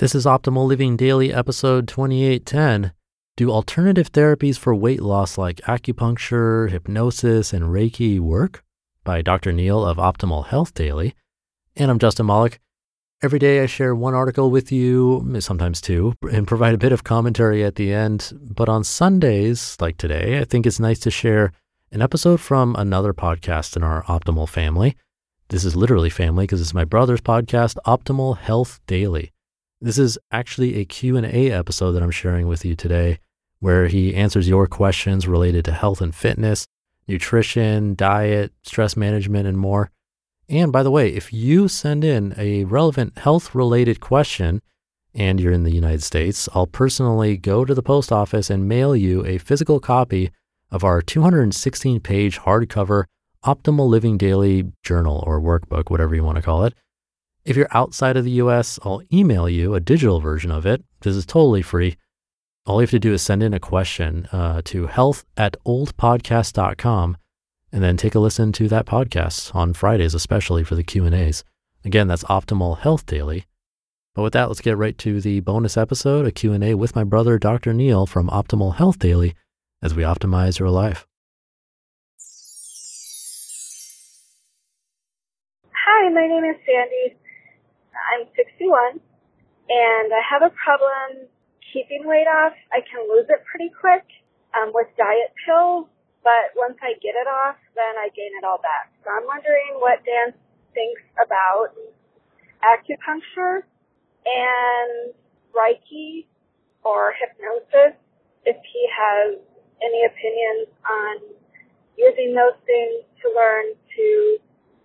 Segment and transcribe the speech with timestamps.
[0.00, 2.92] This is Optimal Living Daily, episode 2810.
[3.36, 8.64] Do alternative therapies for weight loss like acupuncture, hypnosis, and Reiki work?
[9.04, 9.52] By Dr.
[9.52, 11.14] Neal of Optimal Health Daily.
[11.76, 12.60] And I'm Justin Malik.
[13.22, 17.04] Every day I share one article with you, sometimes two, and provide a bit of
[17.04, 18.32] commentary at the end.
[18.40, 21.52] But on Sundays, like today, I think it's nice to share
[21.92, 24.96] an episode from another podcast in our Optimal family.
[25.50, 29.30] This is literally family because it's my brother's podcast, Optimal Health Daily.
[29.82, 33.18] This is actually a Q&A episode that I'm sharing with you today
[33.60, 36.66] where he answers your questions related to health and fitness,
[37.08, 39.90] nutrition, diet, stress management and more.
[40.50, 44.60] And by the way, if you send in a relevant health related question
[45.14, 48.94] and you're in the United States, I'll personally go to the post office and mail
[48.94, 50.30] you a physical copy
[50.70, 53.04] of our 216 page hardcover
[53.46, 56.74] Optimal Living Daily journal or workbook, whatever you want to call it.
[57.44, 60.84] If you're outside of the US, I'll email you a digital version of it.
[61.00, 61.96] This is totally free.
[62.66, 67.16] All you have to do is send in a question uh, to health at oldpodcast.com
[67.72, 71.44] and then take a listen to that podcast on Fridays, especially for the Q&As.
[71.84, 73.46] Again, that's Optimal Health Daily.
[74.14, 77.38] But with that, let's get right to the bonus episode, a Q&A with my brother,
[77.38, 77.72] Dr.
[77.72, 79.34] Neal from Optimal Health Daily,
[79.82, 81.06] as we optimize your life.
[85.72, 87.19] Hi, my name is Sandy.
[88.10, 88.98] I'm 61
[89.70, 91.30] and I have a problem
[91.72, 92.52] keeping weight off.
[92.74, 94.02] I can lose it pretty quick
[94.58, 95.86] um, with diet pills,
[96.26, 98.90] but once I get it off, then I gain it all back.
[99.06, 100.34] So I'm wondering what Dan
[100.74, 101.74] thinks about
[102.66, 103.62] acupuncture
[104.26, 105.14] and
[105.54, 106.26] Reiki
[106.82, 107.94] or hypnosis,
[108.44, 109.38] if he has
[109.82, 111.14] any opinions on
[111.96, 114.06] using those things to learn to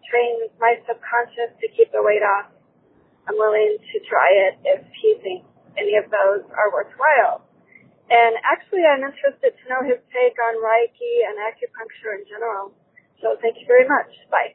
[0.09, 2.51] train my subconscious to keep the weight off
[3.27, 5.47] I'm willing to try it if he thinks
[5.77, 7.41] any of those are worthwhile.
[8.09, 12.71] And actually, I'm interested to know his take on Reiki and acupuncture in general.
[13.21, 14.13] So thank you very much.
[14.29, 14.53] Bye.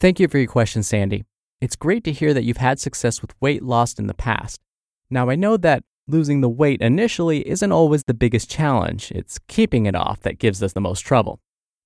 [0.00, 1.24] Thank you for your question, Sandy.
[1.60, 4.60] It's great to hear that you've had success with weight loss in the past.
[5.08, 9.86] Now, I know that losing the weight initially isn't always the biggest challenge, it's keeping
[9.86, 11.40] it off that gives us the most trouble.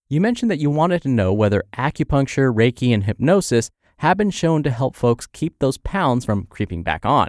[0.09, 4.63] You mentioned that you wanted to know whether acupuncture, Reiki, and hypnosis have been shown
[4.63, 7.29] to help folks keep those pounds from creeping back on.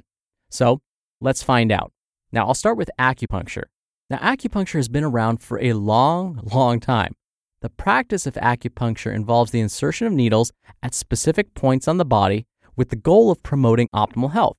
[0.49, 0.79] So
[1.19, 1.91] let's find out.
[2.31, 3.63] Now, I'll start with acupuncture.
[4.09, 7.13] Now, acupuncture has been around for a long, long time.
[7.61, 12.47] The practice of acupuncture involves the insertion of needles at specific points on the body
[12.77, 14.55] with the goal of promoting optimal health.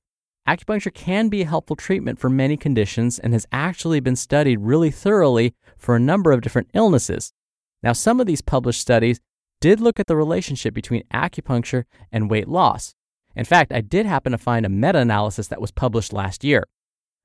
[0.47, 4.91] Acupuncture can be a helpful treatment for many conditions and has actually been studied really
[4.91, 7.33] thoroughly for a number of different illnesses.
[7.81, 9.19] Now, some of these published studies
[9.63, 12.95] did look at the relationship between acupuncture and weight loss.
[13.33, 16.65] In fact, I did happen to find a meta analysis that was published last year.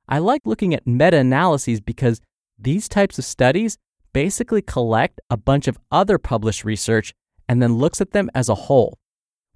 [0.09, 2.21] I like looking at meta analyses because
[2.57, 3.77] these types of studies
[4.13, 7.13] basically collect a bunch of other published research
[7.49, 9.01] and then looks at them as a whole.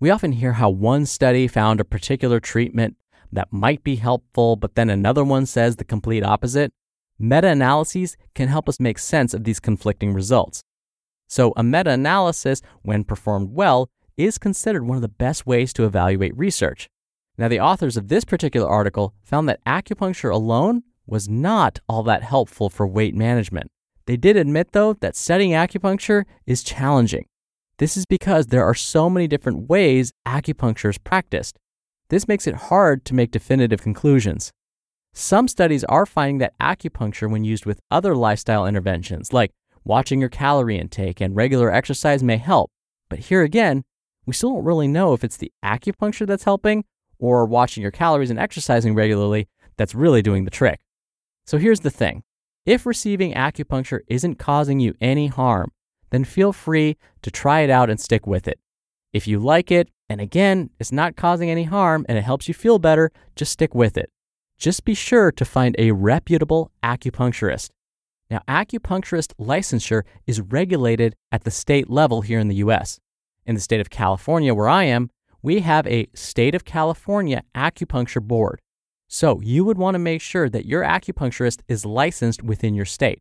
[0.01, 2.97] We often hear how one study found a particular treatment
[3.31, 6.73] that might be helpful, but then another one says the complete opposite.
[7.17, 10.65] Meta analyses can help us make sense of these conflicting results.
[11.33, 13.89] So, a meta analysis, when performed well,
[14.19, 16.91] is considered one of the best ways to evaluate research.
[17.39, 22.23] Now, the authors of this particular article found that acupuncture alone was not all that
[22.23, 23.71] helpful for weight management.
[24.05, 27.25] They did admit, though, that studying acupuncture is challenging.
[27.79, 31.57] This is because there are so many different ways acupuncture is practiced.
[32.11, 34.53] This makes it hard to make definitive conclusions.
[35.15, 39.51] Some studies are finding that acupuncture, when used with other lifestyle interventions like
[39.85, 42.71] Watching your calorie intake and regular exercise may help,
[43.09, 43.85] but here again,
[44.27, 46.85] we still don't really know if it's the acupuncture that's helping
[47.19, 50.81] or watching your calories and exercising regularly that's really doing the trick.
[51.47, 52.23] So here's the thing
[52.65, 55.73] if receiving acupuncture isn't causing you any harm,
[56.11, 58.61] then feel free to try it out and stick with it.
[59.13, 62.55] If you like it, and again, it's not causing any harm and it helps you
[62.55, 64.11] feel better, just stick with it.
[64.59, 67.71] Just be sure to find a reputable acupuncturist.
[68.33, 72.99] Now, acupuncturist licensure is regulated at the state level here in the US.
[73.45, 75.11] In the state of California, where I am,
[75.43, 78.59] we have a State of California Acupuncture Board.
[79.07, 83.19] So you would want to make sure that your acupuncturist is licensed within your state.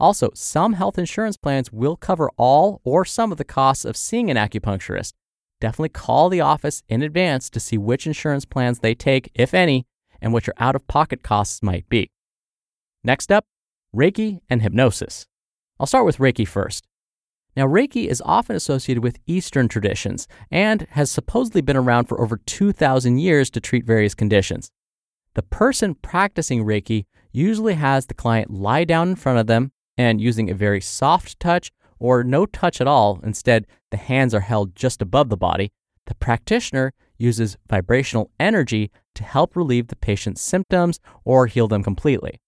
[0.00, 4.32] Also, some health insurance plans will cover all or some of the costs of seeing
[4.32, 5.12] an acupuncturist.
[5.60, 9.86] Definitely call the office in advance to see which insurance plans they take, if any,
[10.20, 12.10] and what your out of pocket costs might be.
[13.04, 13.44] Next up,
[13.94, 15.26] Reiki and hypnosis.
[15.78, 16.86] I'll start with Reiki first.
[17.56, 22.36] Now, Reiki is often associated with Eastern traditions and has supposedly been around for over
[22.36, 24.70] 2,000 years to treat various conditions.
[25.34, 30.20] The person practicing Reiki usually has the client lie down in front of them and
[30.20, 34.74] using a very soft touch or no touch at all, instead, the hands are held
[34.74, 35.72] just above the body.
[36.06, 42.40] The practitioner uses vibrational energy to help relieve the patient's symptoms or heal them completely.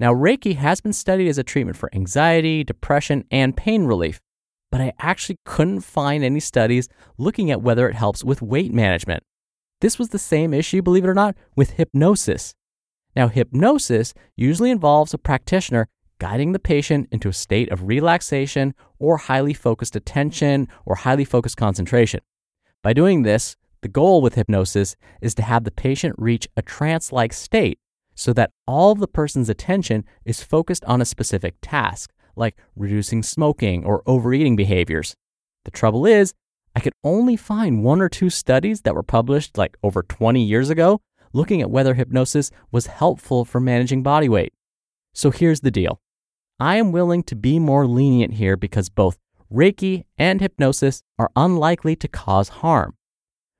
[0.00, 4.18] Now, Reiki has been studied as a treatment for anxiety, depression, and pain relief,
[4.72, 6.88] but I actually couldn't find any studies
[7.18, 9.22] looking at whether it helps with weight management.
[9.82, 12.54] This was the same issue, believe it or not, with hypnosis.
[13.14, 15.86] Now, hypnosis usually involves a practitioner
[16.18, 21.58] guiding the patient into a state of relaxation or highly focused attention or highly focused
[21.58, 22.20] concentration.
[22.82, 27.12] By doing this, the goal with hypnosis is to have the patient reach a trance
[27.12, 27.78] like state
[28.20, 33.82] so that all the person's attention is focused on a specific task, like reducing smoking
[33.82, 35.14] or overeating behaviors.
[35.64, 36.34] The trouble is,
[36.76, 40.68] I could only find one or two studies that were published like over 20 years
[40.68, 41.00] ago
[41.32, 44.52] looking at whether hypnosis was helpful for managing body weight.
[45.14, 45.98] So here's the deal
[46.58, 49.16] I am willing to be more lenient here because both
[49.50, 52.96] Reiki and hypnosis are unlikely to cause harm.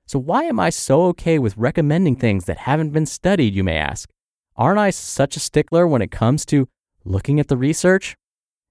[0.05, 3.77] So, why am I so okay with recommending things that haven't been studied, you may
[3.77, 4.07] ask?
[4.61, 6.67] Aren't I such a stickler when it comes to
[7.03, 8.15] looking at the research?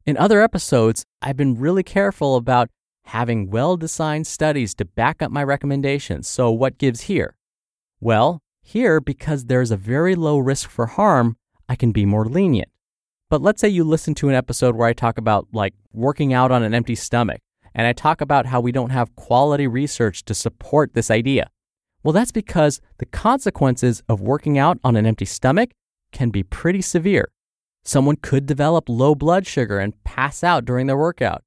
[0.06, 2.68] In other episodes, I've been really careful about
[3.06, 6.28] having well designed studies to back up my recommendations.
[6.28, 7.34] So, what gives here?
[8.00, 11.36] Well, here, because there's a very low risk for harm,
[11.68, 12.70] I can be more lenient.
[13.28, 16.52] But let's say you listen to an episode where I talk about like working out
[16.52, 17.40] on an empty stomach,
[17.74, 21.50] and I talk about how we don't have quality research to support this idea.
[22.04, 25.70] Well, that's because the consequences of working out on an empty stomach
[26.12, 27.30] can be pretty severe.
[27.84, 31.42] Someone could develop low blood sugar and pass out during their workout.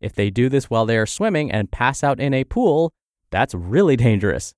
[0.00, 2.92] If they do this while they are swimming and pass out in a pool,
[3.30, 4.54] that's really dangerous.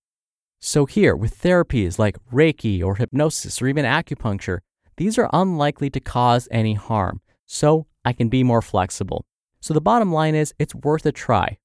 [0.60, 4.60] So, here, with therapies like Reiki or hypnosis or even acupuncture,
[4.96, 9.24] these are unlikely to cause any harm, so I can be more flexible.
[9.60, 11.58] So, the bottom line is it's worth a try.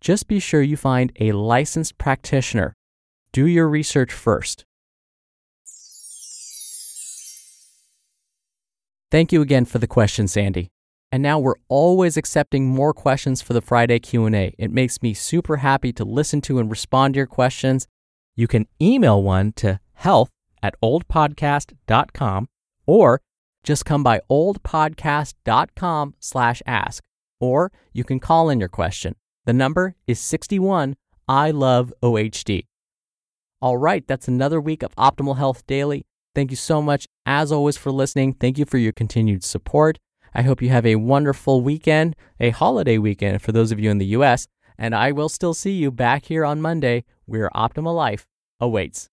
[0.00, 2.76] Just be sure you find a licensed practitioner
[3.36, 4.64] do your research first.
[9.10, 10.70] Thank you again for the question, Sandy.
[11.12, 14.54] And now we're always accepting more questions for the Friday Q&A.
[14.58, 17.86] It makes me super happy to listen to and respond to your questions.
[18.34, 20.30] You can email one to health
[20.62, 22.48] at oldpodcast.com
[22.86, 23.20] or
[23.62, 27.04] just come by oldpodcast.com slash ask.
[27.40, 29.14] Or you can call in your question.
[29.44, 30.96] The number is 61
[31.28, 32.66] I love OHD.
[33.60, 36.05] All right, that's another week of Optimal Health Daily.
[36.36, 38.34] Thank you so much, as always, for listening.
[38.34, 39.96] Thank you for your continued support.
[40.34, 43.96] I hope you have a wonderful weekend, a holiday weekend for those of you in
[43.96, 48.26] the US, and I will still see you back here on Monday where Optimal Life
[48.60, 49.08] awaits.